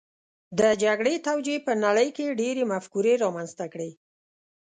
[0.59, 3.89] د جګړې توجیې په نړۍ کې ډېرې مفکورې رامنځته کړې